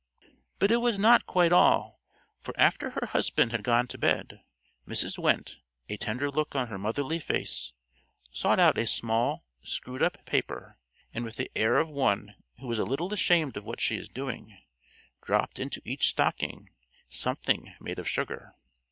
[0.57, 2.01] But it was not quite all,
[2.39, 4.41] for after her husband had gone to bed,
[4.87, 5.19] Mrs.
[5.19, 7.73] Wendte, a tender look on her motherly face,
[8.31, 10.79] sought out a small, screwed up paper,
[11.13, 14.09] and with the air of one who is a little ashamed of what she is
[14.09, 14.57] doing,
[15.21, 18.55] dropped into each stocking a something made of sugar.